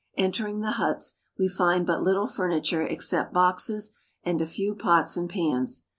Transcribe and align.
Entering 0.17 0.61
the 0.61 0.71
huts, 0.81 1.17
we 1.37 1.47
find 1.47 1.85
but 1.85 1.99
httle 1.99 2.27
furni 2.27 2.67
ture 2.67 2.81
except 2.81 3.35
boxes 3.35 3.91
and 4.23 4.41
a 4.41 4.47
few 4.47 4.73
pots 4.73 5.15
and 5.15 5.29
pans. 5.29 5.85